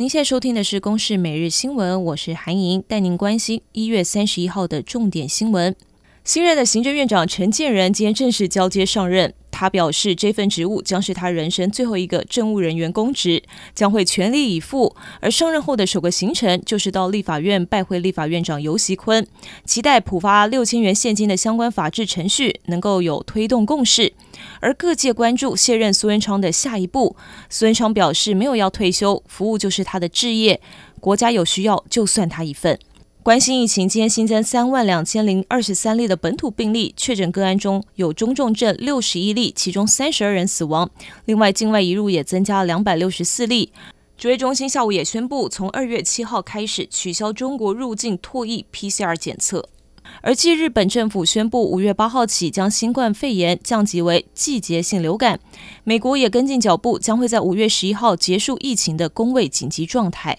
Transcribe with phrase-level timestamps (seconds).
[0.00, 5.76] 您现在收听的是《公视每日新闻》，我是韩莹，带您关心一月三十一号的重点新闻。
[6.24, 9.34] 新任的行政院长陈建仁今天正式交接上任。
[9.50, 13.42] 他表示，这份职务将是他人生最后一个政务人员公职，
[13.74, 14.96] 将会全力以赴。
[15.20, 19.26] 而上任后的首个行程就是到立法院拜会立法院长游锡堃，
[19.66, 24.14] 期待普发六千元现金的相关法制程序能够有推动共识。
[24.60, 27.16] 而各界关注卸任苏贞昌的下一步，
[27.48, 30.60] 苏贞昌表示没有要退休，服务就是他的志业，
[31.00, 32.78] 国家有需要就算他一份。
[33.22, 40.90] 关心疫情，今天新增三万两千零二十三例的本土病例，确诊个案中有中重症六十一例，其中三十二人死亡。
[41.26, 43.72] 另外，境外移入也增加了两百六十四例。
[44.16, 49.68] 指挥中心下午也宣布，从二月七号开始取消中国入境唾液 PCR 检测。
[50.22, 55.40] 而继日本政府宣布五月八号起将新冠肺炎降级为季节性流感，
[55.84, 60.38] 美国也跟进脚步，将会在五月十一号结束疫情的公卫紧急状态。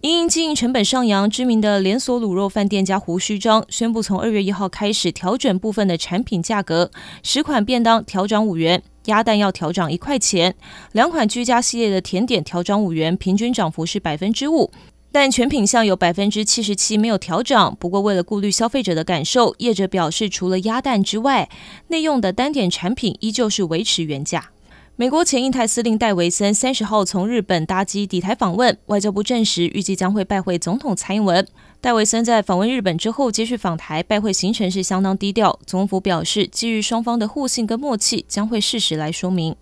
[0.00, 6.90] 因经营成本上扬，知名的连锁卤肉饭店家胡须张宣布，从二月一号开始调整部分的产品价格，
[7.22, 10.56] 十款便当调涨五元，鸭蛋要调涨一块钱，
[10.90, 14.72] 两款居家系列的甜点调涨五元，平均涨幅是百分之五，
[15.12, 17.76] 但全品项有百分之七十七没有调涨。
[17.78, 21.50] 不过，为了顾虑消费者的感受，业者表示，除了鸭蛋之外，
[21.88, 24.50] 内用的单点产品依旧是维持原价。
[24.96, 31.46] 美国前印太司令戴维森三十号从日本搭机抵台访问，外交部证实预计将会拜会总统蔡英文。
[31.80, 35.58] 戴维森在访问日本之后继续访台，拜会行程是相当低调。
[35.66, 39.56] 总府表示，基于双方的互信跟默契，将会适时来说明。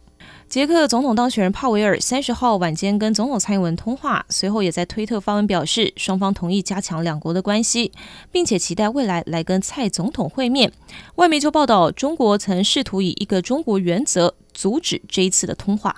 [0.51, 7.93] 捷克总统当选人帕维尔三十号晚间跟总统蔡英文通话，随后也在推特发文表示，双方同意加强两国的关系，
[8.33, 10.73] 并且期待未来来跟蔡总统会面。
[11.15, 15.95] 外媒就报道，中国曾试图以一个中国原则阻止这一次的通话。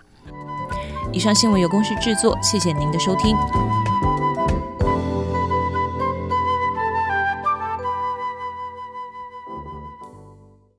[1.14, 3.34] 以上新闻由公视制作，谢谢您的收听。